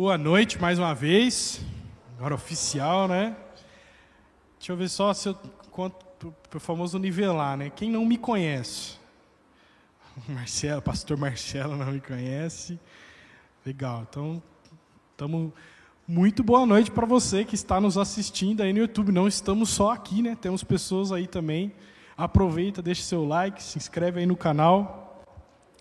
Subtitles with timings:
[0.00, 1.60] Boa noite mais uma vez.
[2.16, 3.36] Agora oficial, né?
[4.56, 5.34] Deixa eu ver só se eu
[5.72, 7.68] conto o famoso nivelar, né?
[7.68, 8.92] Quem não me conhece?
[10.28, 12.78] Marcelo, pastor Marcelo não me conhece.
[13.66, 14.06] Legal.
[14.08, 14.40] Então,
[15.10, 15.52] estamos
[16.06, 19.10] muito boa noite para você que está nos assistindo aí no YouTube.
[19.10, 20.38] Não estamos só aqui, né?
[20.40, 21.72] Temos pessoas aí também.
[22.16, 25.24] Aproveita, deixa seu like, se inscreve aí no canal.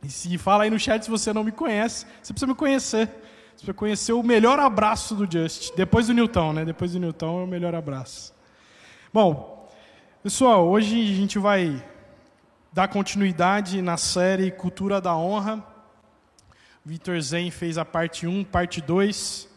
[0.01, 3.27] E se fala aí no chat se você não me conhece, você precisa me conhecer.
[3.57, 5.75] Você precisa conhecer o melhor abraço do Just.
[5.75, 6.63] Depois do Newton, né?
[6.63, 8.31] Depois do Newton é o melhor abraço.
[9.11, 9.67] Bom,
[10.21, 11.83] pessoal, hoje a gente vai
[12.71, 15.65] dar continuidade na série Cultura da Honra.
[16.85, 19.49] Vitor Zen fez a parte 1, parte 2.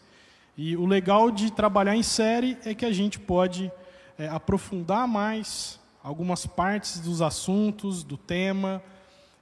[0.57, 3.71] E o legal de trabalhar em série é que a gente pode
[4.17, 8.81] é, aprofundar mais algumas partes dos assuntos, do tema,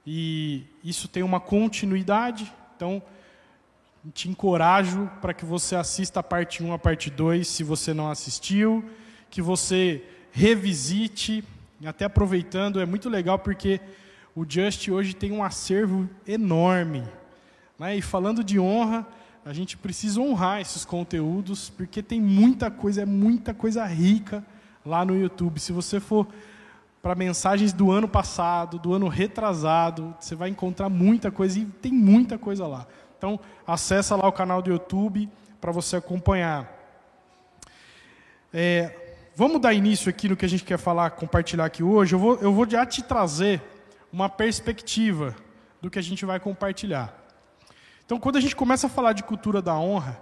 [0.06, 2.52] e isso tem uma continuidade.
[2.76, 3.02] Então,
[4.14, 8.10] te encorajo para que você assista a parte 1, a parte 2, se você não
[8.10, 8.84] assistiu,
[9.28, 11.44] que você revisite,
[11.84, 13.80] até aproveitando, é muito legal porque
[14.34, 17.04] o Just hoje tem um acervo enorme.
[17.78, 17.96] Né?
[17.96, 19.06] E falando de honra,
[19.44, 24.44] a gente precisa honrar esses conteúdos, porque tem muita coisa, é muita coisa rica
[24.84, 25.58] lá no YouTube.
[25.58, 26.26] Se você for
[27.02, 31.92] para mensagens do ano passado, do ano retrasado, você vai encontrar muita coisa e tem
[31.92, 32.86] muita coisa lá.
[33.20, 35.28] Então, acessa lá o canal do YouTube
[35.60, 36.66] para você acompanhar.
[38.50, 42.14] É, vamos dar início aqui no que a gente quer falar, compartilhar aqui hoje.
[42.14, 43.60] Eu vou, eu vou já te trazer
[44.10, 45.36] uma perspectiva
[45.82, 47.14] do que a gente vai compartilhar.
[48.06, 50.18] Então, quando a gente começa a falar de cultura da honra,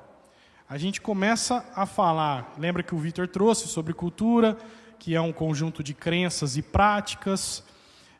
[0.68, 4.58] a gente começa a falar, lembra que o Vitor trouxe sobre cultura,
[4.98, 7.62] que é um conjunto de crenças e práticas,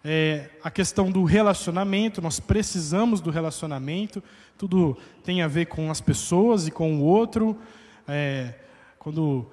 [0.05, 4.23] é, a questão do relacionamento, nós precisamos do relacionamento,
[4.57, 7.57] tudo tem a ver com as pessoas e com o outro.
[8.07, 8.55] É,
[8.99, 9.47] quando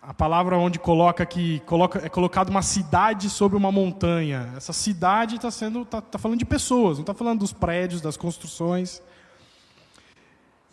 [0.00, 5.36] a palavra onde coloca que coloca, é colocado uma cidade sobre uma montanha, essa cidade
[5.36, 9.00] está sendo tá, tá falando de pessoas, não está falando dos prédios, das construções.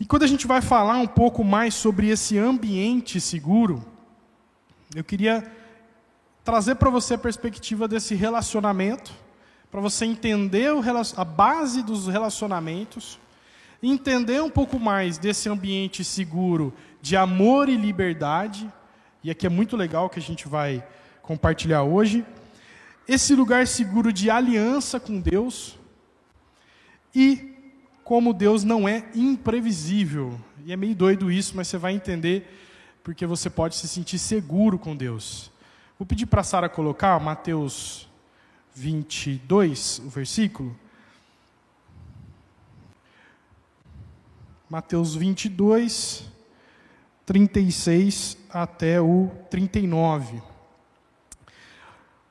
[0.00, 3.84] E quando a gente vai falar um pouco mais sobre esse ambiente seguro,
[4.96, 5.44] eu queria
[6.44, 9.12] trazer para você a perspectiva desse relacionamento,
[9.70, 10.70] para você entender
[11.16, 13.18] a base dos relacionamentos,
[13.82, 18.70] entender um pouco mais desse ambiente seguro de amor e liberdade,
[19.22, 20.84] e aqui é muito legal que a gente vai
[21.22, 22.24] compartilhar hoje,
[23.06, 25.78] esse lugar seguro de aliança com Deus
[27.14, 27.54] e
[28.04, 30.38] como Deus não é imprevisível.
[30.64, 32.48] E é meio doido isso, mas você vai entender
[33.02, 35.49] porque você pode se sentir seguro com Deus.
[36.00, 38.08] Vou pedir para a Sara colocar Mateus
[38.74, 40.74] 22, o versículo.
[44.66, 46.24] Mateus 22,
[47.26, 50.42] 36 até o 39.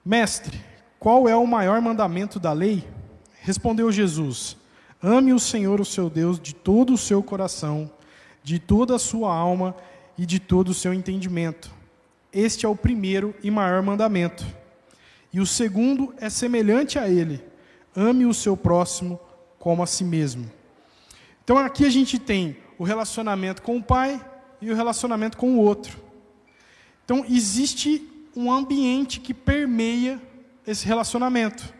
[0.04, 0.60] Mestre,
[0.98, 2.90] qual é o maior mandamento da lei?
[3.40, 4.58] Respondeu Jesus:
[5.00, 7.92] Ame o Senhor, o seu Deus, de todo o seu coração,
[8.42, 9.76] de toda a sua alma
[10.18, 11.78] e de todo o seu entendimento.
[12.32, 14.46] Este é o primeiro e maior mandamento.
[15.34, 17.44] E o segundo é semelhante a ele:
[17.96, 19.20] ame o seu próximo
[19.58, 20.50] como a si mesmo.
[21.44, 24.24] Então aqui a gente tem o relacionamento com o pai
[24.62, 25.98] e o relacionamento com o outro.
[27.04, 30.22] Então existe um ambiente que permeia
[30.66, 31.74] esse relacionamento.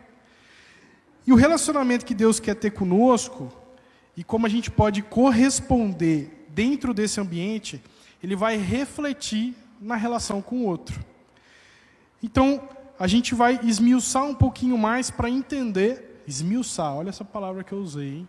[1.26, 3.52] E o relacionamento que Deus quer ter conosco,
[4.16, 7.80] e como a gente pode corresponder dentro desse ambiente,
[8.22, 11.04] ele vai refletir na relação com o outro.
[12.22, 12.68] Então,
[12.98, 17.78] a gente vai esmiuçar um pouquinho mais para entender, esmiuçar, olha essa palavra que eu
[17.78, 18.28] usei, hein?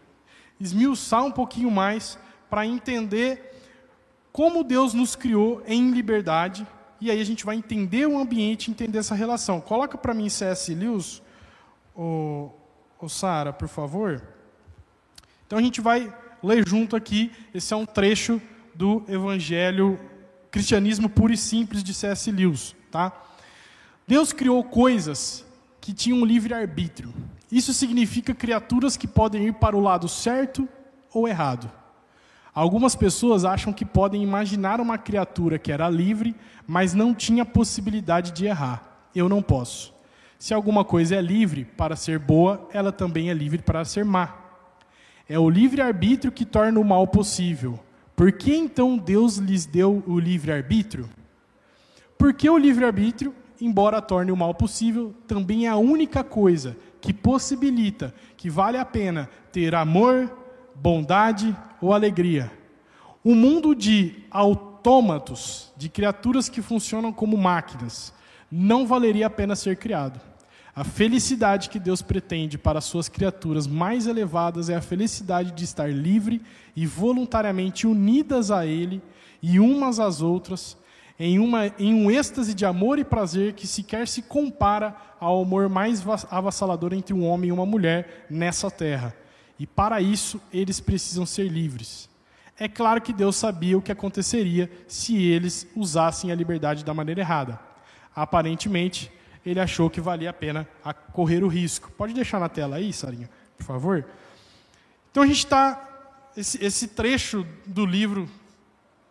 [0.60, 2.18] esmiuçar um pouquinho mais
[2.50, 3.52] para entender
[4.32, 6.66] como Deus nos criou em liberdade,
[7.02, 9.60] e aí a gente vai entender o ambiente, entender essa relação.
[9.60, 10.74] Coloca para mim C.S.
[10.74, 11.22] Lewis,
[11.96, 12.52] o,
[13.00, 14.22] Ô Sara, por favor.
[15.48, 16.14] Então a gente vai
[16.44, 17.32] ler junto aqui.
[17.52, 18.40] Esse é um trecho
[18.76, 20.00] do Evangelho
[20.52, 22.30] Cristianismo Puro e Simples de C.S.
[22.30, 22.76] Lewis.
[22.92, 23.14] Tá?
[24.06, 25.46] Deus criou coisas
[25.80, 27.14] que tinham livre-arbítrio.
[27.50, 30.68] Isso significa criaturas que podem ir para o lado certo
[31.14, 31.72] ou errado.
[32.54, 36.36] Algumas pessoas acham que podem imaginar uma criatura que era livre,
[36.68, 39.08] mas não tinha possibilidade de errar.
[39.16, 39.94] Eu não posso.
[40.38, 44.36] Se alguma coisa é livre para ser boa, ela também é livre para ser má.
[45.30, 47.80] É o livre-arbítrio que torna o mal possível.
[48.16, 51.10] Por que então Deus lhes deu o livre-arbítrio?
[52.18, 58.14] Porque o livre-arbítrio, embora torne o mal possível, também é a única coisa que possibilita
[58.38, 60.32] que vale a pena ter amor,
[60.76, 62.52] bondade ou alegria.
[63.24, 68.12] um mundo de autômatos, de criaturas que funcionam como máquinas,
[68.52, 70.20] não valeria a pena ser criado.
[70.74, 75.66] A felicidade que Deus pretende para as suas criaturas mais elevadas é a felicidade de
[75.66, 76.42] estar livre
[76.76, 79.02] e voluntariamente unidas a Ele
[79.42, 80.78] e umas às outras,
[81.20, 85.68] em, uma, em um êxtase de amor e prazer que sequer se compara ao amor
[85.68, 89.14] mais avassalador entre um homem e uma mulher nessa terra.
[89.60, 92.10] E para isso, eles precisam ser livres.
[92.58, 97.22] É claro que Deus sabia o que aconteceria se eles usassem a liberdade da maneira
[97.22, 97.60] errada.
[98.16, 99.12] Aparentemente,
[99.46, 100.68] ele achou que valia a pena
[101.14, 101.92] correr o risco.
[101.92, 104.06] Pode deixar na tela aí, Sarinha, por favor?
[105.12, 105.88] Então a gente está.
[106.36, 108.30] Esse, esse trecho do livro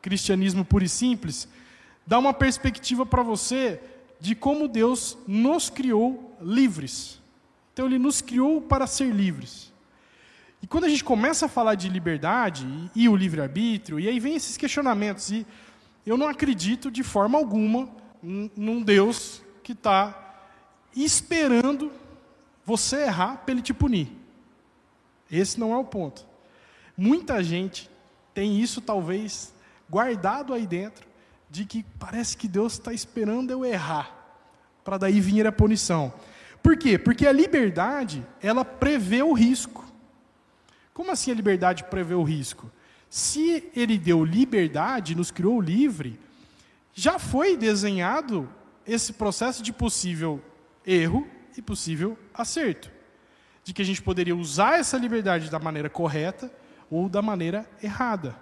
[0.01, 1.47] Cristianismo Puro e Simples
[2.07, 3.79] dá uma perspectiva para você
[4.19, 7.21] de como Deus nos criou livres.
[7.73, 9.71] Então ele nos criou para ser livres.
[10.63, 14.21] E quando a gente começa a falar de liberdade e, e o livre-arbítrio, e aí
[14.21, 15.47] vem esses questionamentos, e
[16.07, 17.89] eu não acredito de forma alguma
[18.23, 20.49] num Deus que está
[20.97, 21.93] esperando
[22.65, 24.11] você errar para ele te punir.
[25.31, 26.27] Esse não é o ponto.
[26.97, 27.89] Muita gente
[28.35, 29.55] tem isso talvez
[29.89, 31.07] guardado aí dentro,
[31.49, 34.13] de que parece que Deus está esperando eu errar,
[34.83, 36.13] para daí vir a punição.
[36.61, 36.99] Por quê?
[36.99, 39.85] Porque a liberdade, ela prevê o risco.
[40.93, 42.69] Como assim a liberdade prevê o risco?
[43.09, 46.19] Se ele deu liberdade, nos criou livre,
[46.93, 48.49] já foi desenhado
[48.87, 50.43] esse processo de possível
[50.87, 52.91] erro e possível acerto.
[53.63, 56.53] De que a gente poderia usar essa liberdade da maneira correta
[56.91, 58.35] ou da maneira errada.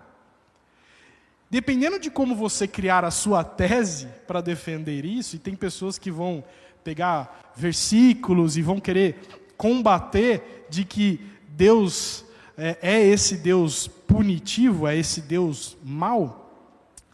[1.50, 6.11] Dependendo de como você criar a sua tese para defender isso, e tem pessoas que
[6.11, 6.44] vão
[6.84, 9.19] pegar versículos e vão querer
[9.56, 12.25] combater de que Deus
[12.56, 16.50] é, é esse Deus punitivo, é esse Deus mau,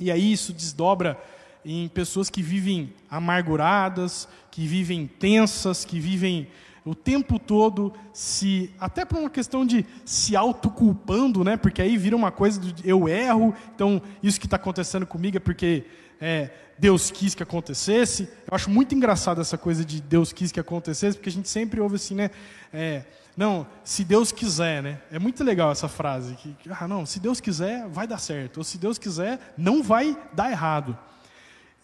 [0.00, 1.19] e aí isso desdobra
[1.65, 6.49] em pessoas que vivem amarguradas, que vivem tensas, que vivem
[6.85, 11.57] o tempo todo se até por uma questão de se autoculpando, né?
[11.57, 15.41] Porque aí vira uma coisa de eu erro, então isso que está acontecendo comigo é
[15.41, 15.85] porque
[16.21, 18.29] é, Deus quis que acontecesse.
[18.47, 21.81] Eu acho muito engraçado essa coisa de Deus quis que acontecesse, porque a gente sempre
[21.81, 22.31] ouve assim, né?
[22.73, 23.05] É,
[23.37, 25.01] não, se Deus quiser, né?
[25.11, 28.65] É muito legal essa frase que, ah, não, se Deus quiser, vai dar certo, ou
[28.65, 30.97] se Deus quiser, não vai dar errado.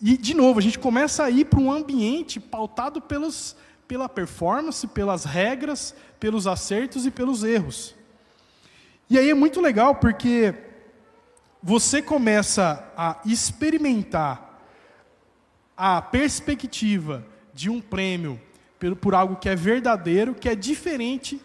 [0.01, 3.55] E, de novo, a gente começa a ir para um ambiente pautado pelos,
[3.87, 7.95] pela performance, pelas regras, pelos acertos e pelos erros.
[9.11, 10.55] E aí é muito legal porque
[11.63, 14.63] você começa a experimentar
[15.77, 18.41] a perspectiva de um prêmio
[19.01, 21.41] por algo que é verdadeiro, que é diferente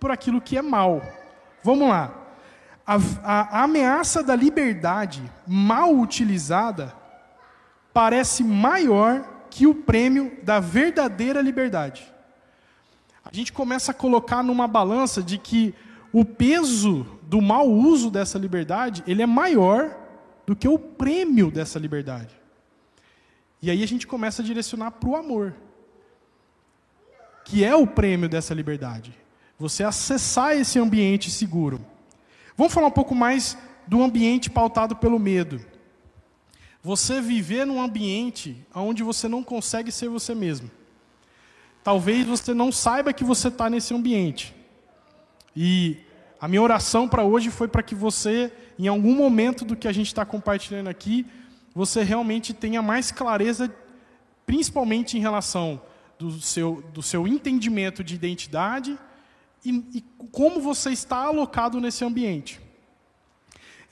[0.00, 1.00] por aquilo que é mal.
[1.62, 2.12] Vamos lá.
[2.84, 6.99] A, a, a ameaça da liberdade mal utilizada
[7.92, 12.10] parece maior que o prêmio da verdadeira liberdade.
[13.24, 15.74] A gente começa a colocar numa balança de que
[16.12, 19.96] o peso do mau uso dessa liberdade, ele é maior
[20.46, 22.34] do que o prêmio dessa liberdade.
[23.62, 25.54] E aí a gente começa a direcionar para o amor,
[27.44, 29.14] que é o prêmio dessa liberdade.
[29.58, 31.80] Você acessar esse ambiente seguro.
[32.56, 33.56] Vamos falar um pouco mais
[33.86, 35.60] do ambiente pautado pelo medo.
[36.82, 40.70] Você viver num ambiente onde você não consegue ser você mesmo.
[41.84, 44.54] Talvez você não saiba que você está nesse ambiente.
[45.54, 45.98] E
[46.40, 49.92] a minha oração para hoje foi para que você, em algum momento do que a
[49.92, 51.26] gente está compartilhando aqui,
[51.74, 53.72] você realmente tenha mais clareza,
[54.46, 55.80] principalmente em relação
[56.18, 58.98] do seu, do seu entendimento de identidade
[59.64, 62.60] e, e como você está alocado nesse ambiente.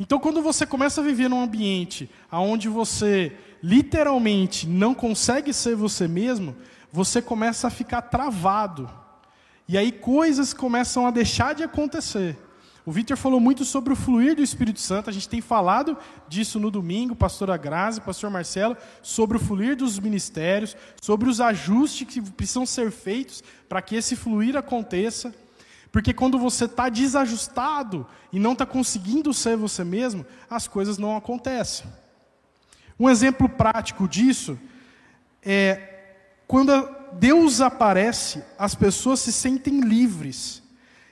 [0.00, 6.06] Então, quando você começa a viver num ambiente onde você literalmente não consegue ser você
[6.06, 6.54] mesmo,
[6.92, 8.88] você começa a ficar travado.
[9.68, 12.38] E aí coisas começam a deixar de acontecer.
[12.86, 15.94] O Victor falou muito sobre o fluir do Espírito Santo, a gente tem falado
[16.26, 22.08] disso no domingo, pastora Grazi, pastor Marcelo, sobre o fluir dos ministérios, sobre os ajustes
[22.08, 25.34] que precisam ser feitos para que esse fluir aconteça.
[25.90, 31.16] Porque quando você está desajustado e não está conseguindo ser você mesmo, as coisas não
[31.16, 31.86] acontecem.
[32.98, 34.58] Um exemplo prático disso
[35.42, 35.94] é
[36.46, 36.72] quando
[37.12, 40.62] Deus aparece, as pessoas se sentem livres.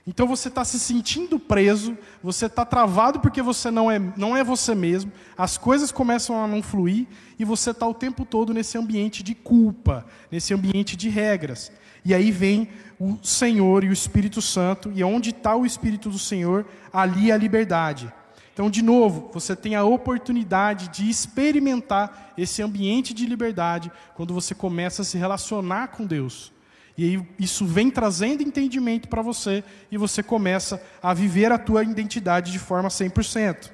[0.07, 4.45] Então você está se sentindo preso, você está travado porque você não é, não é
[4.45, 8.79] você mesmo, as coisas começam a não fluir e você está o tempo todo nesse
[8.79, 11.73] ambiente de culpa, nesse ambiente de regras.
[12.05, 12.69] E aí vem
[13.01, 17.35] o Senhor e o Espírito Santo, e onde está o Espírito do Senhor, ali é
[17.35, 18.13] a liberdade.
[18.55, 24.55] Então, de novo, você tem a oportunidade de experimentar esse ambiente de liberdade quando você
[24.55, 26.53] começa a se relacionar com Deus.
[26.97, 31.83] E aí isso vem trazendo entendimento para você e você começa a viver a tua
[31.83, 33.71] identidade de forma 100%.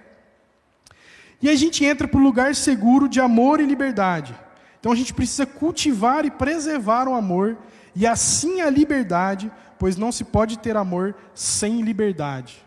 [1.41, 4.35] E a gente entra para o lugar seguro de amor e liberdade.
[4.79, 7.57] Então a gente precisa cultivar e preservar o amor
[7.95, 12.65] e assim a liberdade, pois não se pode ter amor sem liberdade.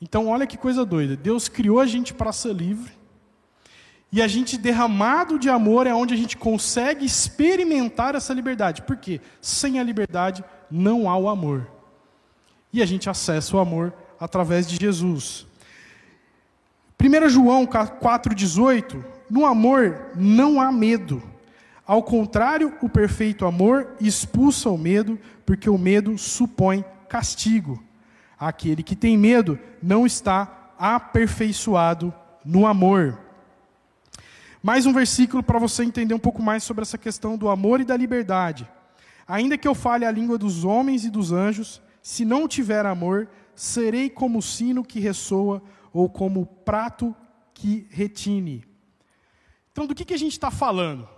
[0.00, 1.16] Então olha que coisa doida.
[1.16, 2.92] Deus criou a gente para ser livre.
[4.12, 8.82] E a gente derramado de amor é onde a gente consegue experimentar essa liberdade.
[8.82, 9.20] Por quê?
[9.40, 11.68] Sem a liberdade não há o amor.
[12.72, 15.46] E a gente acessa o amor através de Jesus.
[17.00, 21.22] 1 João 4,18: No amor não há medo.
[21.86, 27.82] Ao contrário, o perfeito amor expulsa o medo, porque o medo supõe castigo.
[28.38, 32.12] Aquele que tem medo não está aperfeiçoado
[32.44, 33.25] no amor.
[34.66, 37.84] Mais um versículo para você entender um pouco mais sobre essa questão do amor e
[37.84, 38.68] da liberdade.
[39.24, 43.28] Ainda que eu fale a língua dos homens e dos anjos, se não tiver amor,
[43.54, 47.14] serei como o sino que ressoa ou como o prato
[47.54, 48.64] que retine.
[49.70, 51.08] Então, do que, que a gente está falando?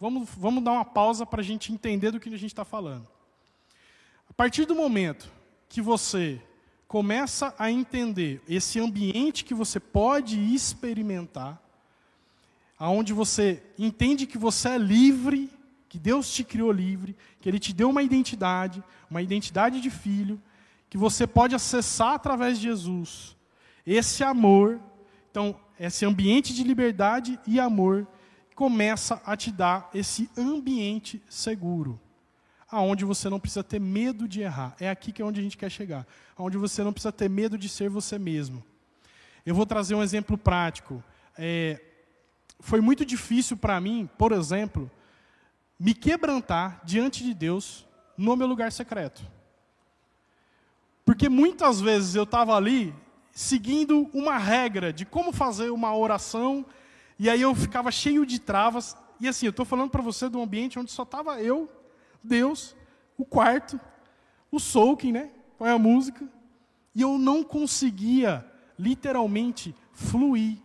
[0.00, 3.06] Vamos, vamos dar uma pausa para a gente entender do que a gente está falando.
[4.30, 5.30] A partir do momento
[5.68, 6.40] que você
[6.88, 11.62] começa a entender esse ambiente que você pode experimentar,
[12.84, 15.50] aonde você entende que você é livre,
[15.88, 20.38] que Deus te criou livre, que Ele te deu uma identidade, uma identidade de filho,
[20.90, 23.38] que você pode acessar através de Jesus.
[23.86, 24.78] Esse amor,
[25.30, 28.06] então, esse ambiente de liberdade e amor,
[28.54, 31.98] começa a te dar esse ambiente seguro,
[32.70, 34.76] aonde você não precisa ter medo de errar.
[34.78, 37.56] É aqui que é onde a gente quer chegar, aonde você não precisa ter medo
[37.56, 38.62] de ser você mesmo.
[39.46, 41.02] Eu vou trazer um exemplo prático.
[41.38, 41.80] É,
[42.60, 44.90] foi muito difícil para mim, por exemplo,
[45.78, 49.22] me quebrantar diante de Deus no meu lugar secreto.
[51.04, 52.94] Porque muitas vezes eu estava ali
[53.32, 56.64] seguindo uma regra de como fazer uma oração,
[57.18, 58.96] e aí eu ficava cheio de travas.
[59.20, 61.70] E assim, eu estou falando para você de um ambiente onde só estava eu,
[62.22, 62.74] Deus,
[63.18, 63.78] o quarto,
[64.50, 65.30] o soaking, né?
[65.60, 66.26] É a música?
[66.94, 68.46] E eu não conseguia,
[68.78, 70.58] literalmente, fluir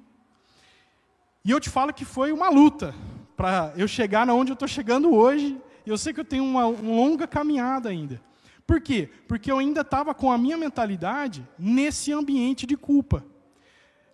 [1.44, 2.94] e eu te falo que foi uma luta
[3.36, 5.58] para eu chegar na onde eu estou chegando hoje.
[5.86, 8.22] Eu sei que eu tenho uma, uma longa caminhada ainda.
[8.68, 9.10] Por quê?
[9.28, 13.26] Porque eu ainda estava com a minha mentalidade nesse ambiente de culpa.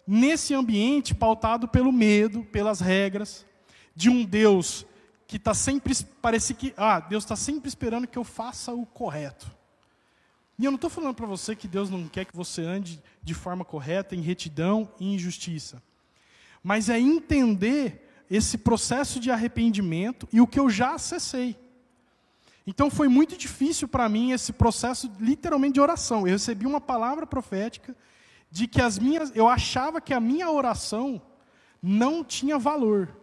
[0.05, 3.45] Nesse ambiente pautado pelo medo, pelas regras,
[3.95, 4.85] de um Deus
[5.27, 9.51] que está sempre, parece que, ah, Deus está sempre esperando que eu faça o correto.
[10.59, 13.33] E eu não estou falando para você que Deus não quer que você ande de
[13.33, 15.81] forma correta, em retidão e em justiça
[16.65, 21.55] mas é entender esse processo de arrependimento e o que eu já acessei.
[22.65, 26.21] Então foi muito difícil para mim esse processo literalmente de oração.
[26.21, 27.95] Eu recebi uma palavra profética
[28.49, 31.21] de que as minhas, eu achava que a minha oração
[31.83, 33.15] não tinha valor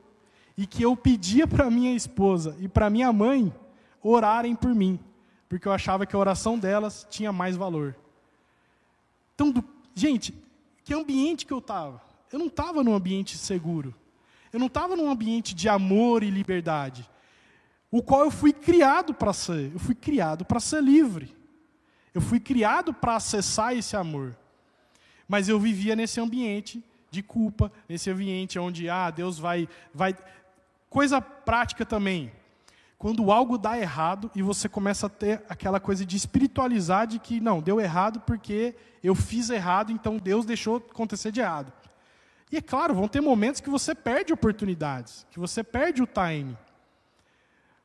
[0.56, 3.52] e que eu pedia para minha esposa e para minha mãe
[4.00, 5.00] orarem por mim,
[5.48, 7.96] porque eu achava que a oração delas tinha mais valor.
[9.34, 9.64] Então, do,
[9.96, 10.32] gente,
[10.84, 12.11] que ambiente que eu estava?
[12.32, 13.94] Eu não estava num ambiente seguro.
[14.52, 17.08] Eu não estava num ambiente de amor e liberdade,
[17.90, 19.72] o qual eu fui criado para ser.
[19.72, 21.34] Eu fui criado para ser livre.
[22.14, 24.36] Eu fui criado para acessar esse amor.
[25.26, 30.16] Mas eu vivia nesse ambiente de culpa, nesse ambiente onde ah, Deus vai vai
[30.88, 32.32] coisa prática também.
[32.98, 37.40] Quando algo dá errado e você começa a ter aquela coisa de espiritualizar de que
[37.40, 41.72] não, deu errado porque eu fiz errado, então Deus deixou acontecer de errado.
[42.52, 46.54] E é claro, vão ter momentos que você perde oportunidades, que você perde o time.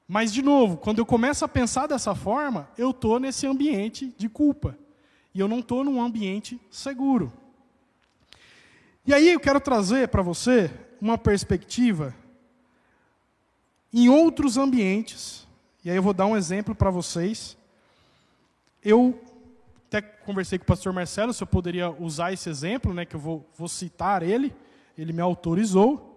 [0.06, 4.28] Mas, de novo, quando eu começo a pensar dessa forma, eu estou nesse ambiente de
[4.28, 4.78] culpa.
[5.34, 7.32] E eu não estou num ambiente seguro.
[9.06, 10.70] E aí eu quero trazer para você
[11.00, 12.14] uma perspectiva
[13.94, 15.48] em outros ambientes.
[15.84, 17.58] E aí eu vou dar um exemplo para vocês.
[18.84, 19.22] Eu
[20.27, 23.50] conversei com o pastor Marcelo se eu poderia usar esse exemplo, né, que eu vou,
[23.57, 24.53] vou citar ele.
[24.98, 26.13] Ele me autorizou.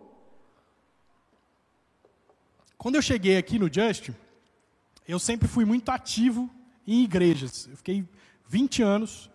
[2.77, 4.11] Quando eu cheguei aqui no Just,
[5.07, 6.51] eu sempre fui muito ativo
[6.85, 7.69] em igrejas.
[7.71, 8.05] Eu fiquei
[8.49, 9.31] 20 anos,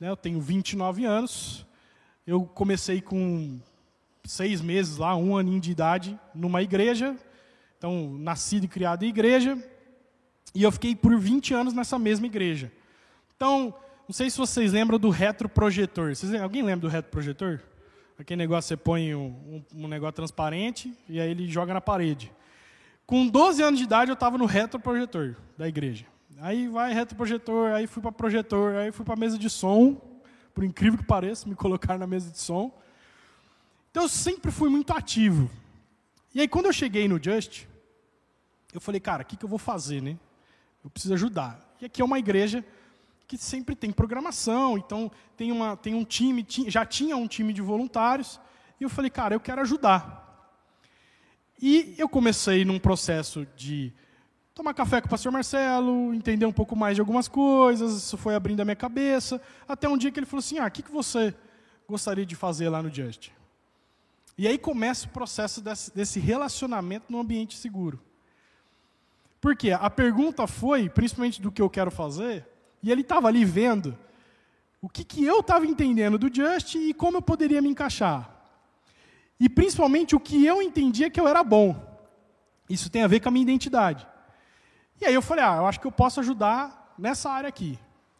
[0.00, 1.66] né, eu tenho 29 anos.
[2.26, 3.60] Eu comecei com
[4.24, 7.14] seis meses lá, um aninho de idade, numa igreja.
[7.76, 9.62] Então, nascido e criado em igreja.
[10.54, 12.72] E eu fiquei por 20 anos nessa mesma igreja.
[13.36, 13.74] Então,
[14.08, 16.14] Não sei se vocês lembram do retroprojetor.
[16.14, 17.60] Vocês, alguém lembra do retroprojetor?
[18.18, 22.32] Aquele negócio você põe um, um, negócio transparente e aí ele joga na parede.
[23.04, 26.06] Com 12 anos de idade eu estava no retroprojetor da igreja.
[26.38, 30.00] Aí vai retroprojetor, aí fui para projetor, aí fui para mesa de som.
[30.54, 32.72] Por incrível que pareça, me colocaram na mesa de som.
[33.90, 35.50] Então eu sempre fui muito ativo.
[36.32, 37.64] E aí quando eu cheguei no Just,
[38.72, 40.16] eu falei, cara, o que, que eu vou fazer, né?
[40.82, 41.60] Eu preciso ajudar.
[41.80, 42.64] E aqui é uma igreja
[43.26, 47.60] que sempre tem programação, então tem, uma, tem um time, já tinha um time de
[47.60, 48.40] voluntários,
[48.80, 50.24] e eu falei, cara, eu quero ajudar.
[51.60, 53.92] E eu comecei num processo de
[54.54, 58.34] tomar café com o pastor Marcelo, entender um pouco mais de algumas coisas, isso foi
[58.34, 60.92] abrindo a minha cabeça, até um dia que ele falou assim, ah, o que, que
[60.92, 61.34] você
[61.88, 63.30] gostaria de fazer lá no Just?
[64.38, 68.00] E aí começa o processo desse, desse relacionamento no ambiente seguro.
[69.40, 72.46] Porque a pergunta foi, principalmente do que eu quero fazer,
[72.86, 73.98] e ele estava ali vendo
[74.80, 78.30] o que, que eu estava entendendo do Just e como eu poderia me encaixar.
[79.40, 81.74] E principalmente o que eu entendia que eu era bom.
[82.70, 84.06] Isso tem a ver com a minha identidade.
[85.00, 87.76] E aí eu falei, ah, eu acho que eu posso ajudar nessa área aqui.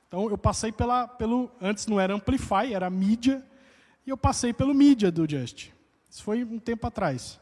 [0.09, 3.47] Então eu passei pela, pelo, antes não era Amplify, era mídia,
[4.05, 5.69] e eu passei pelo mídia do Just.
[6.11, 7.39] Isso foi um tempo atrás,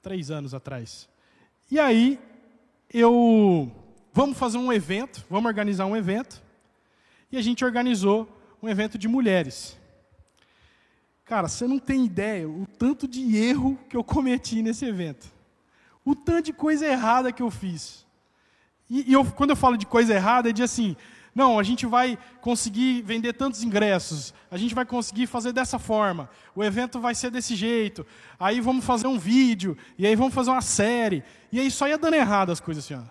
[0.00, 1.06] três anos atrás.
[1.70, 2.18] E aí
[2.88, 3.70] eu
[4.12, 6.42] vamos fazer um evento, vamos organizar um evento.
[7.30, 8.28] E a gente organizou
[8.62, 9.78] um evento de mulheres.
[11.24, 15.26] Cara, você não tem ideia o tanto de erro que eu cometi nesse evento.
[16.04, 18.06] O tanto de coisa errada que eu fiz.
[18.90, 20.96] E, e eu, quando eu falo de coisa errada, é de assim,
[21.34, 26.28] não, a gente vai conseguir vender tantos ingressos, a gente vai conseguir fazer dessa forma,
[26.54, 28.06] o evento vai ser desse jeito,
[28.38, 31.24] aí vamos fazer um vídeo, e aí vamos fazer uma série.
[31.50, 33.02] E aí só ia dando errado as coisas ó.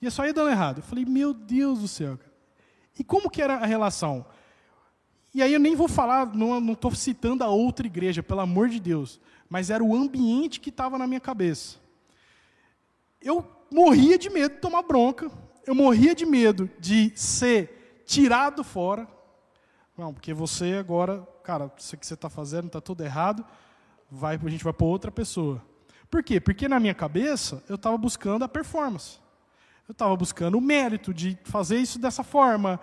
[0.00, 0.78] E só ia dando errado.
[0.78, 2.18] Eu falei, meu Deus do céu.
[2.98, 4.24] E como que era a relação?
[5.34, 8.80] E aí eu nem vou falar, não estou citando a outra igreja, pelo amor de
[8.80, 9.20] Deus.
[9.48, 11.78] Mas era o ambiente que estava na minha cabeça.
[13.20, 15.30] Eu morria de medo de tomar bronca.
[15.66, 19.06] Eu morria de medo de ser tirado fora.
[19.96, 23.44] Não, porque você agora, cara, isso que você está fazendo está tudo errado.
[24.10, 25.62] Vai, a gente vai para outra pessoa.
[26.10, 26.40] Por quê?
[26.40, 29.20] Porque na minha cabeça eu estava buscando a performance.
[29.90, 32.78] Eu estava buscando o mérito de fazer isso dessa forma.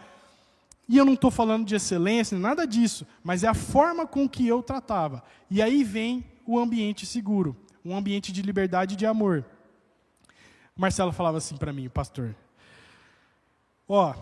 [0.89, 4.45] E eu não estou falando de excelência, nada disso, mas é a forma com que
[4.45, 5.23] eu tratava.
[5.49, 9.45] E aí vem o ambiente seguro, um ambiente de liberdade e de amor.
[10.75, 12.35] Marcelo falava assim para mim, pastor:
[13.87, 14.13] Ó,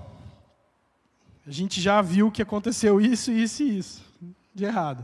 [1.43, 4.03] a gente já viu que aconteceu isso, isso e isso
[4.53, 5.03] de errado.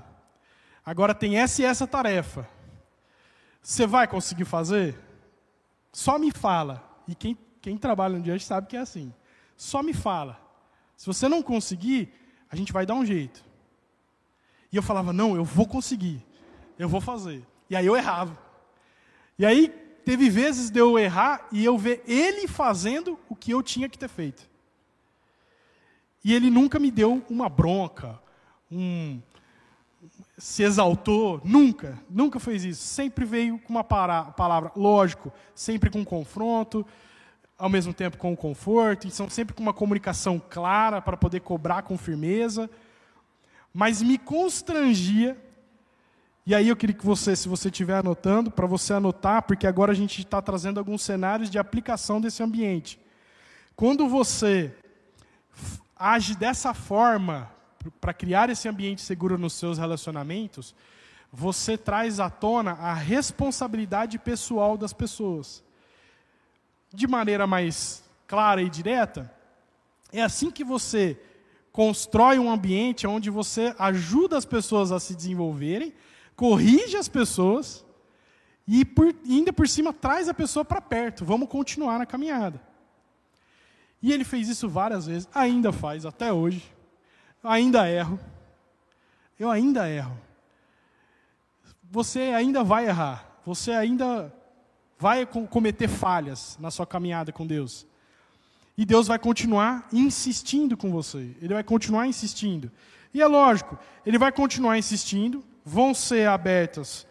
[0.86, 2.48] Agora tem essa e essa tarefa.
[3.60, 5.00] Você vai conseguir fazer?
[5.91, 6.88] Só me fala.
[7.08, 9.13] E quem quem trabalha no diante sabe que é assim.
[9.56, 10.39] Só me fala.
[10.97, 12.12] Se você não conseguir,
[12.50, 13.43] a gente vai dar um jeito.
[14.71, 16.26] E eu falava, não, eu vou conseguir.
[16.78, 17.45] Eu vou fazer.
[17.69, 18.38] E aí eu errava.
[19.38, 19.69] E aí
[20.04, 23.97] teve vezes de eu errar e eu ver ele fazendo o que eu tinha que
[23.97, 24.50] ter feito.
[26.24, 28.19] E ele nunca me deu uma bronca,
[28.71, 29.21] um
[30.38, 32.82] se exaltou, nunca, nunca fez isso.
[32.82, 36.86] Sempre veio com uma palavra, lógico, sempre com confronto,
[37.62, 41.41] ao mesmo tempo com o conforto, e são sempre com uma comunicação clara para poder
[41.41, 42.67] cobrar com firmeza.
[43.71, 45.38] Mas me constrangia,
[46.43, 49.91] e aí eu queria que você, se você estiver anotando, para você anotar, porque agora
[49.91, 53.00] a gente está trazendo alguns cenários de aplicação desse ambiente.
[53.76, 54.74] Quando você
[55.95, 57.47] age dessa forma
[58.02, 60.74] para criar esse ambiente seguro nos seus relacionamentos,
[61.32, 65.63] você traz à tona a responsabilidade pessoal das pessoas
[66.93, 69.32] de maneira mais clara e direta,
[70.12, 71.19] é assim que você
[71.71, 75.93] constrói um ambiente onde você ajuda as pessoas a se desenvolverem,
[76.36, 77.86] corrige as pessoas
[78.67, 81.23] e por, ainda por cima traz a pessoa para perto.
[81.23, 82.62] Vamos continuar na caminhada.
[84.01, 86.63] E ele fez isso várias vezes, ainda faz até hoje.
[87.43, 88.19] ainda erro.
[89.39, 90.19] Eu ainda erro.
[91.89, 93.39] Você ainda vai errar.
[93.45, 94.34] Você ainda
[95.01, 97.87] vai cometer falhas na sua caminhada com Deus.
[98.77, 101.35] E Deus vai continuar insistindo com você.
[101.41, 102.71] Ele vai continuar insistindo.
[103.11, 105.43] E é lógico, ele vai continuar insistindo.
[105.65, 107.07] Vão ser abertas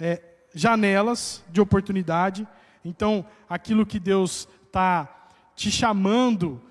[0.00, 0.22] é,
[0.54, 2.48] janelas de oportunidade.
[2.82, 5.06] Então, aquilo que Deus está
[5.54, 6.62] te chamando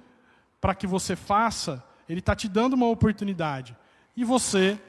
[0.60, 3.78] para que você faça, Ele está te dando uma oportunidade.
[4.18, 4.80] E você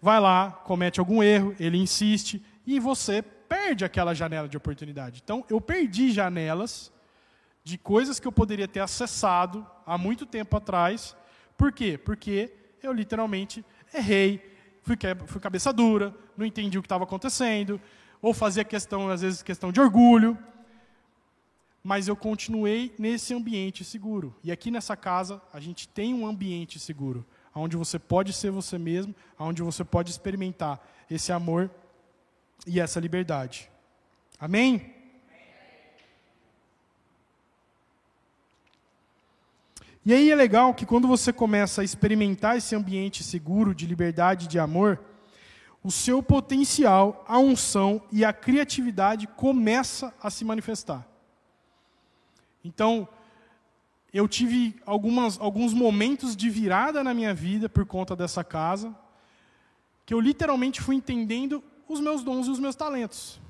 [0.00, 3.22] vai lá, comete algum erro, Ele insiste, e você
[3.64, 5.22] perde aquela janela de oportunidade.
[5.24, 6.92] Então, eu perdi janelas
[7.62, 11.16] de coisas que eu poderia ter acessado há muito tempo atrás,
[11.56, 11.96] Por quê?
[11.96, 14.42] Porque eu literalmente errei,
[14.82, 17.80] fui, fui cabeça dura, não entendi o que estava acontecendo,
[18.20, 20.36] ou fazia questão, às vezes, questão de orgulho.
[21.82, 24.34] Mas eu continuei nesse ambiente seguro.
[24.42, 27.24] E aqui nessa casa, a gente tem um ambiente seguro,
[27.54, 31.70] onde você pode ser você mesmo, onde você pode experimentar esse amor
[32.66, 33.70] e essa liberdade.
[34.38, 34.94] Amém?
[40.06, 44.44] E aí é legal que quando você começa a experimentar esse ambiente seguro de liberdade
[44.44, 45.00] e de amor,
[45.82, 51.06] o seu potencial, a unção e a criatividade começa a se manifestar.
[52.62, 53.08] Então,
[54.12, 58.94] eu tive algumas, alguns momentos de virada na minha vida por conta dessa casa,
[60.06, 63.40] que eu literalmente fui entendendo os meus dons e os meus talentos.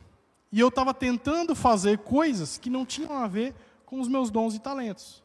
[0.51, 4.55] E eu estava tentando fazer coisas que não tinham a ver com os meus dons
[4.55, 5.23] e talentos.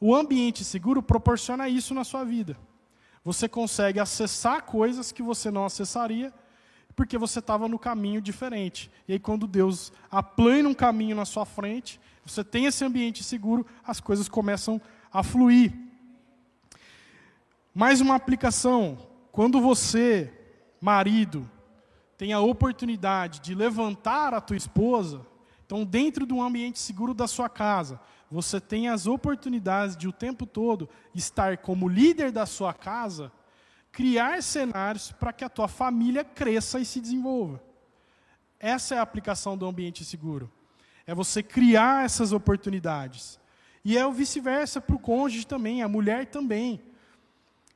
[0.00, 2.56] O ambiente seguro proporciona isso na sua vida.
[3.24, 6.32] Você consegue acessar coisas que você não acessaria
[6.96, 8.90] porque você estava no caminho diferente.
[9.06, 13.66] E aí, quando Deus aplana um caminho na sua frente, você tem esse ambiente seguro,
[13.86, 14.80] as coisas começam
[15.12, 15.72] a fluir.
[17.74, 18.98] Mais uma aplicação:
[19.32, 20.32] quando você,
[20.80, 21.48] marido,
[22.20, 25.26] tem a oportunidade de levantar a tua esposa,
[25.64, 27.98] então, dentro do ambiente seguro da sua casa,
[28.30, 33.32] você tem as oportunidades de o tempo todo estar como líder da sua casa,
[33.90, 37.58] criar cenários para que a tua família cresça e se desenvolva.
[38.58, 40.52] Essa é a aplicação do ambiente seguro.
[41.06, 43.40] É você criar essas oportunidades.
[43.82, 46.82] E é o vice-versa para o cônjuge também, a mulher também.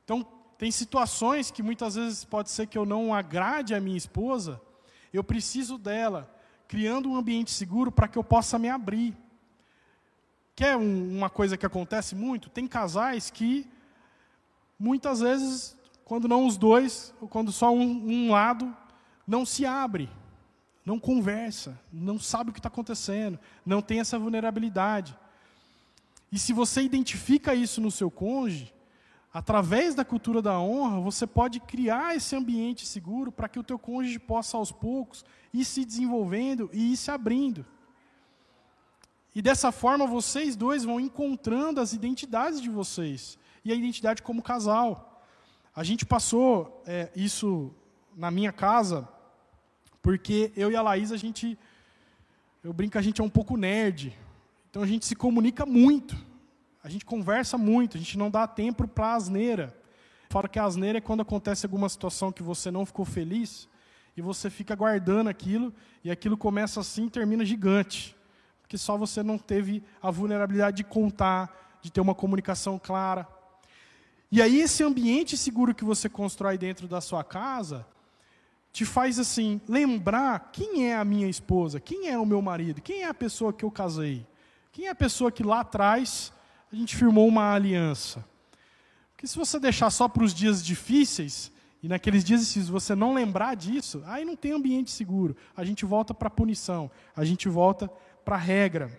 [0.03, 4.61] Então, tem situações que muitas vezes pode ser que eu não agrade a minha esposa,
[5.13, 6.33] eu preciso dela,
[6.67, 9.15] criando um ambiente seguro para que eu possa me abrir.
[10.55, 12.49] Quer um, uma coisa que acontece muito?
[12.49, 13.67] Tem casais que,
[14.79, 18.75] muitas vezes, quando não os dois, ou quando só um, um lado,
[19.27, 20.09] não se abre,
[20.85, 25.17] não conversa, não sabe o que está acontecendo, não tem essa vulnerabilidade.
[26.31, 28.73] E se você identifica isso no seu cônjuge,
[29.35, 33.77] através da cultura da honra, você pode criar esse ambiente seguro para que o teu
[33.77, 37.65] cônjuge possa aos poucos ir se desenvolvendo e ir se abrindo.
[39.35, 44.41] E dessa forma vocês dois vão encontrando as identidades de vocês e a identidade como
[44.41, 45.21] casal.
[45.75, 47.75] A gente passou é, isso
[48.15, 49.05] na minha casa
[50.01, 51.59] porque eu e a Laís a gente
[52.63, 54.17] eu brinco a gente é um pouco nerd.
[54.69, 56.15] Então a gente se comunica muito.
[56.85, 59.75] A gente conversa muito, a gente não dá tempo para asneira.
[60.29, 63.67] Fora que a asneira é quando acontece alguma situação que você não ficou feliz
[64.15, 68.15] e você fica guardando aquilo e aquilo começa assim e termina gigante
[68.65, 73.27] porque só você não teve a vulnerabilidade de contar, de ter uma comunicação clara.
[74.31, 77.85] E aí esse ambiente seguro que você constrói dentro da sua casa
[78.73, 83.03] te faz assim lembrar quem é a minha esposa, quem é o meu marido, quem
[83.03, 84.25] é a pessoa que eu casei,
[84.71, 86.33] quem é a pessoa que lá atrás
[86.75, 88.25] a gente firmou uma aliança.
[89.13, 91.49] Porque se você deixar só para os dias difíceis,
[91.81, 95.37] e naqueles dias se você não lembrar disso, aí não tem ambiente seguro.
[95.55, 97.89] A gente volta para a punição, a gente volta
[98.25, 98.91] para a regra.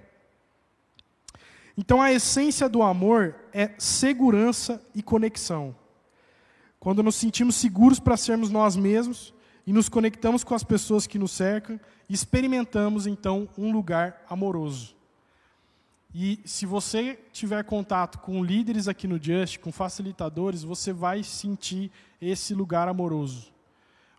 [1.77, 5.77] Então a essência do amor é segurança e conexão.
[6.81, 9.35] Quando nos sentimos seguros para sermos nós mesmos
[9.67, 14.96] e nos conectamos com as pessoas que nos cercam, experimentamos então um lugar amoroso.
[16.15, 21.91] E se você tiver contato com líderes aqui no Just, com facilitadores, você vai sentir
[22.21, 23.53] esse lugar amoroso.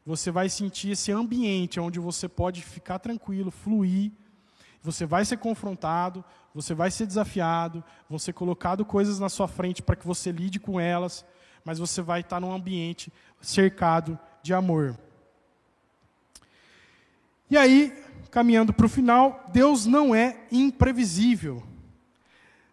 [0.06, 4.12] Você vai sentir esse ambiente onde você pode ficar tranquilo, fluir
[4.88, 6.24] você vai ser confrontado,
[6.54, 10.60] você vai ser desafiado, vão ser colocado coisas na sua frente para que você lide
[10.60, 11.26] com elas,
[11.66, 14.98] mas você vai estar num ambiente cercado de amor.
[17.50, 17.94] E aí,
[18.32, 21.62] caminhando para o final, Deus não é imprevisível.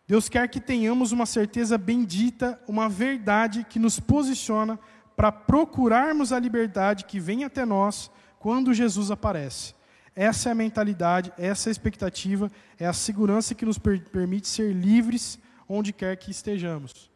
[0.07, 4.79] Deus quer que tenhamos uma certeza bendita, uma verdade que nos posiciona
[5.17, 9.75] para procurarmos a liberdade que vem até nós quando Jesus aparece.
[10.14, 14.47] Essa é a mentalidade, essa é a expectativa, é a segurança que nos per permite
[14.47, 15.38] ser livres
[15.69, 17.11] onde quer que estejamos.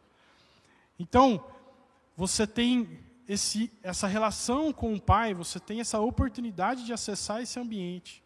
[0.97, 1.45] Então,
[2.17, 7.59] você tem esse, essa relação com o Pai, você tem essa oportunidade de acessar esse
[7.59, 8.23] ambiente,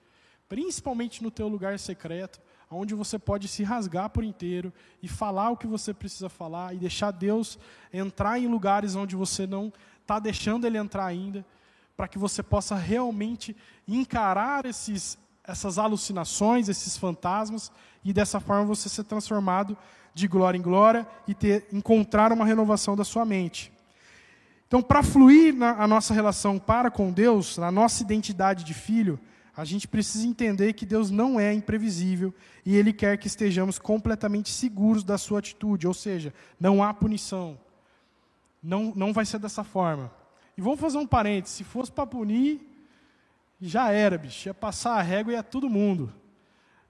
[0.53, 2.39] principalmente no teu lugar secreto,
[2.69, 6.77] onde você pode se rasgar por inteiro e falar o que você precisa falar e
[6.77, 7.57] deixar Deus
[7.91, 11.43] entrar em lugares onde você não está deixando Ele entrar ainda
[11.97, 17.71] para que você possa realmente encarar esses, essas alucinações, esses fantasmas,
[18.05, 19.75] e dessa forma você ser transformado
[20.13, 23.73] de glória em glória e ter, encontrar uma renovação da sua mente.
[24.67, 29.19] Então, para fluir na a nossa relação para com Deus, na nossa identidade de filho,
[29.55, 32.33] a gente precisa entender que Deus não é imprevisível
[32.65, 37.57] e Ele quer que estejamos completamente seguros da sua atitude, ou seja, não há punição.
[38.61, 40.11] Não, não vai ser dessa forma.
[40.57, 42.61] E vamos fazer um parênteses: se fosse para punir,
[43.61, 46.11] já era, bicho, ia passar a régua e ia todo mundo.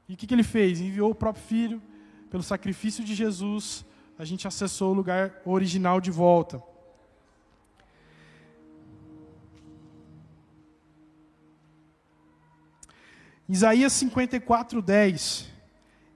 [0.07, 0.79] E o que, que ele fez?
[0.79, 1.81] Enviou o próprio filho,
[2.29, 3.85] pelo sacrifício de Jesus,
[4.17, 6.63] a gente acessou o lugar original de volta.
[13.47, 15.49] Isaías 54, 10.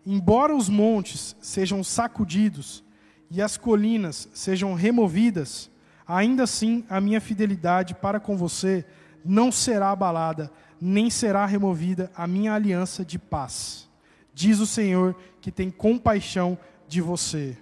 [0.06, 2.84] Embora os montes sejam sacudidos
[3.30, 5.70] e as colinas sejam removidas,
[6.08, 8.86] ainda assim a minha fidelidade para com você
[9.26, 13.90] não será abalada, nem será removida a minha aliança de paz.
[14.34, 17.58] Diz o Senhor que tem compaixão de você.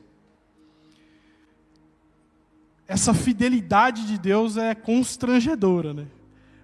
[2.88, 6.06] Essa fidelidade de Deus é constrangedora, né?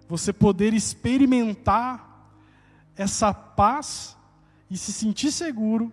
[0.07, 2.10] Você poder experimentar
[2.95, 4.17] essa paz
[4.69, 5.91] e se sentir seguro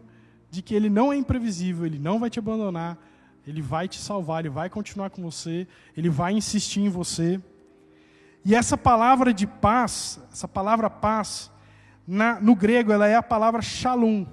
[0.51, 2.99] de que Ele não é imprevisível, Ele não vai te abandonar,
[3.47, 7.41] Ele vai te salvar, Ele vai continuar com você, Ele vai insistir em você.
[8.45, 11.51] E essa palavra de paz, essa palavra paz,
[12.07, 14.25] na, no grego ela é a palavra shalom,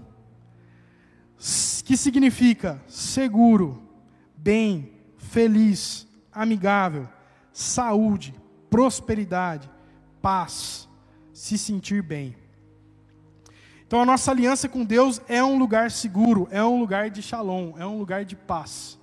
[1.83, 3.83] que significa seguro,
[4.37, 7.09] bem, feliz, amigável,
[7.51, 8.33] saúde,
[8.69, 9.69] prosperidade,
[10.21, 10.87] paz,
[11.33, 12.35] se sentir bem.
[13.87, 17.73] Então a nossa aliança com Deus é um lugar seguro, é um lugar de shalom,
[17.77, 18.99] é um lugar de paz.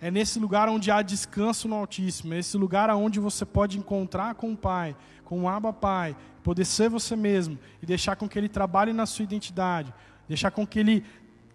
[0.00, 4.34] É nesse lugar onde há descanso no Altíssimo, é esse lugar onde você pode encontrar
[4.34, 8.36] com o Pai, com o Abba Pai, poder ser você mesmo e deixar com que
[8.36, 9.94] Ele trabalhe na sua identidade,
[10.26, 11.04] deixar com que Ele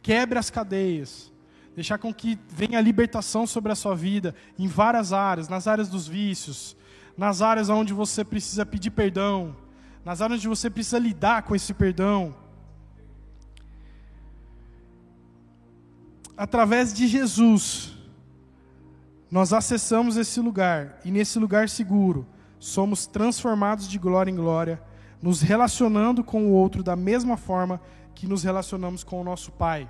[0.02, 1.30] quebre as cadeias,
[1.76, 5.90] deixar com que venha a libertação sobre a sua vida em várias áreas, nas áreas
[5.90, 6.78] dos vícios,
[7.18, 9.54] nas áreas onde você precisa pedir perdão,
[10.08, 12.34] nas áreas onde você precisa lidar com esse perdão.
[16.38, 17.94] Através de Jesus,
[19.30, 22.26] nós acessamos esse lugar e nesse lugar seguro
[22.58, 24.82] somos transformados de glória em glória,
[25.22, 27.82] nos relacionando com o outro da mesma forma
[28.16, 29.90] que nos relacionamos com o nosso Pai.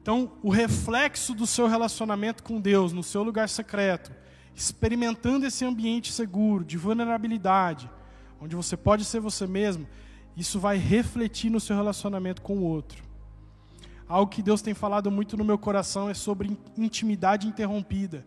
[0.00, 4.10] Então, o reflexo do seu relacionamento com Deus no seu lugar secreto,
[4.54, 7.90] experimentando esse ambiente seguro, de vulnerabilidade,
[8.40, 9.86] onde você pode ser você mesmo,
[10.36, 13.02] isso vai refletir no seu relacionamento com o outro.
[14.08, 18.24] Algo que Deus tem falado muito no meu coração é sobre intimidade interrompida,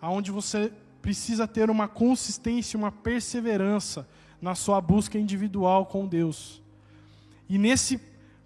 [0.00, 4.08] aonde você precisa ter uma consistência, uma perseverança
[4.40, 6.62] na sua busca individual com Deus.
[7.48, 8.00] E nesse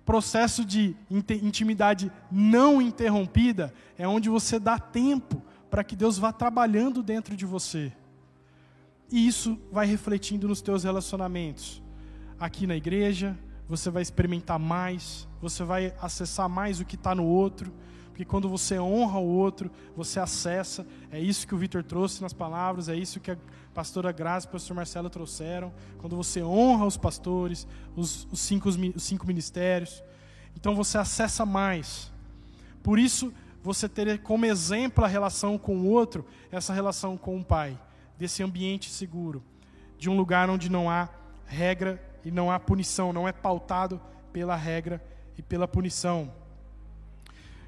[0.06, 7.02] processo de intimidade não interrompida é onde você dá tempo para que Deus vá trabalhando
[7.02, 7.92] dentro de você.
[9.10, 11.82] E isso vai refletindo nos teus relacionamentos.
[12.38, 13.38] Aqui na igreja,
[13.68, 17.72] você vai experimentar mais, você vai acessar mais o que está no outro,
[18.16, 20.86] porque quando você honra o outro, você acessa.
[21.10, 23.36] É isso que o Vitor trouxe nas palavras, é isso que a
[23.74, 25.70] pastora Graça e o pastor Marcelo trouxeram.
[25.98, 30.02] Quando você honra os pastores, os, os, cinco, os cinco ministérios,
[30.56, 32.10] então você acessa mais.
[32.82, 37.44] Por isso, você ter como exemplo a relação com o outro, essa relação com o
[37.44, 37.78] Pai,
[38.18, 39.42] desse ambiente seguro,
[39.98, 41.08] de um lugar onde não há
[41.46, 44.00] regra e não há punição, não é pautado
[44.32, 45.02] pela regra
[45.38, 46.32] e pela punição.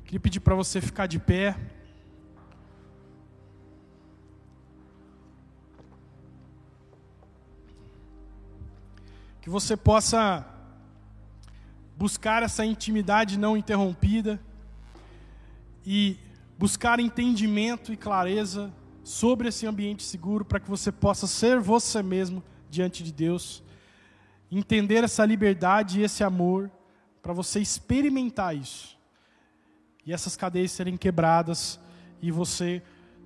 [0.04, 1.54] Queria pedir para você ficar de pé.
[9.40, 10.46] Que você possa
[11.96, 14.40] buscar essa intimidade não interrompida
[15.84, 16.18] e
[16.58, 18.72] buscar entendimento e clareza
[19.08, 23.62] sobre esse ambiente seguro para que você possa ser você mesmo diante de Deus
[24.52, 26.70] entender essa liberdade e esse amor,
[27.22, 28.98] para você experimentar isso.
[30.04, 31.80] E essas cadeias serem quebradas
[32.20, 32.82] e você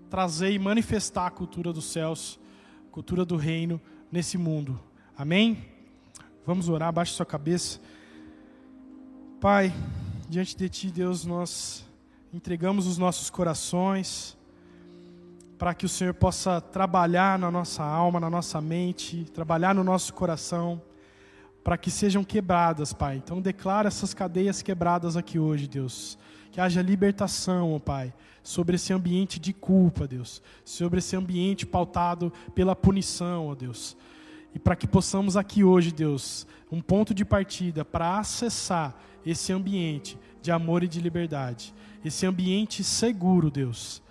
[0.09, 2.38] trazer e manifestar a cultura dos céus,
[2.92, 4.81] cultura do reino nesse mundo.
[5.18, 5.66] Amém?
[6.47, 7.81] Vamos orar, abaixe sua cabeça.
[9.40, 9.75] Pai,
[10.29, 11.85] diante de Ti, Deus, nós
[12.33, 14.37] entregamos os nossos corações
[15.62, 20.12] para que o Senhor possa trabalhar na nossa alma, na nossa mente, trabalhar no nosso
[20.12, 20.83] coração
[21.62, 23.18] para que sejam quebradas, Pai.
[23.18, 26.18] Então declara essas cadeias quebradas aqui hoje, Deus.
[26.51, 30.42] Que haja libertação, ó Pai, sobre esse ambiente de culpa, Deus.
[30.64, 33.96] Sobre esse ambiente pautado pela punição, ó Deus.
[34.53, 40.18] E para que possamos aqui hoje, Deus, um ponto de partida para acessar esse ambiente
[40.40, 41.72] de amor e de liberdade,
[42.05, 44.03] esse ambiente seguro, Deus.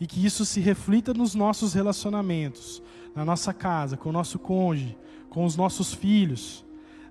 [0.00, 2.82] E que isso se reflita nos nossos relacionamentos,
[3.14, 4.96] na nossa casa, com o nosso cônjuge,
[5.28, 6.64] com os nossos filhos,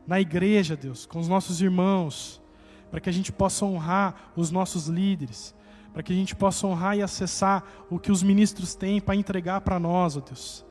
[0.07, 2.41] na igreja, Deus, com os nossos irmãos,
[2.89, 5.53] para que a gente possa honrar os nossos líderes,
[5.93, 9.61] para que a gente possa honrar e acessar o que os ministros têm para entregar
[9.61, 10.65] para nós, ó Deus.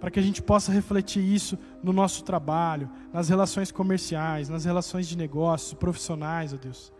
[0.00, 5.06] Para que a gente possa refletir isso no nosso trabalho, nas relações comerciais, nas relações
[5.06, 6.92] de negócios, profissionais, ó Deus.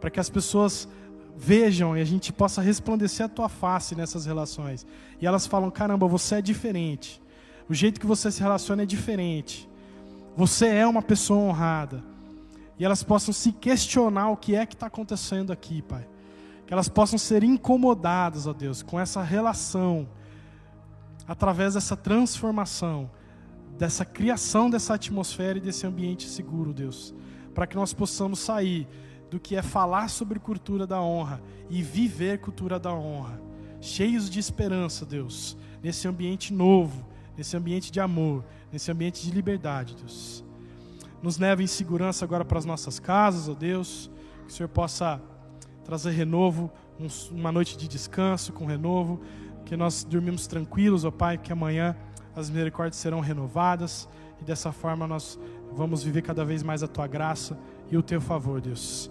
[0.00, 0.88] Para que as pessoas
[1.36, 4.86] vejam e a gente possa resplandecer a tua face nessas relações.
[5.20, 7.20] E elas falam: caramba, você é diferente.
[7.68, 9.68] O jeito que você se relaciona é diferente.
[10.36, 12.02] Você é uma pessoa honrada.
[12.78, 16.08] E elas possam se questionar o que é que está acontecendo aqui, Pai.
[16.66, 20.08] Que elas possam ser incomodadas, ó Deus, com essa relação,
[21.28, 23.10] através dessa transformação,
[23.78, 27.14] dessa criação dessa atmosfera e desse ambiente seguro, Deus.
[27.54, 28.88] Para que nós possamos sair
[29.30, 33.40] do que é falar sobre cultura da honra e viver cultura da honra,
[33.80, 39.94] cheios de esperança, Deus, nesse ambiente novo, nesse ambiente de amor, nesse ambiente de liberdade,
[39.94, 40.44] Deus.
[41.22, 44.10] Nos leva em segurança agora para as nossas casas, ó Deus,
[44.46, 45.20] que o Senhor possa
[45.84, 46.70] trazer renovo,
[47.30, 49.20] uma noite de descanso com renovo,
[49.64, 51.96] que nós dormimos tranquilos, ó Pai, que amanhã
[52.34, 54.08] as misericórdias serão renovadas
[54.40, 55.38] e dessa forma nós
[55.72, 57.58] vamos viver cada vez mais a tua graça
[57.90, 59.10] e o teu favor, Deus.